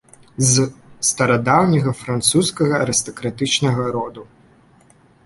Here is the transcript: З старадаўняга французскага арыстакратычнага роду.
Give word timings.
З 0.51 0.63
старадаўняга 1.09 1.93
французскага 1.99 2.73
арыстакратычнага 2.87 3.83
роду. 3.97 4.23